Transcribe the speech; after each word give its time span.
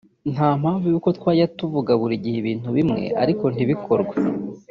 nta 0.33 0.49
mpamvu 0.61 0.85
yo 0.93 0.99
kujya 1.05 1.51
tuvuga 1.57 1.91
buri 2.01 2.15
gihe 2.23 2.37
ibintu 2.39 2.67
bimwe 2.77 3.03
ariko 3.23 3.45
ntibikorwe 3.53 4.15